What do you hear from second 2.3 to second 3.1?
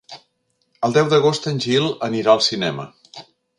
al cinema.